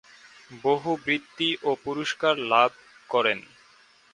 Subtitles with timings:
[0.63, 2.71] বহু বৃত্তি ও পুরস্কার লাভ
[3.09, 3.39] করেন।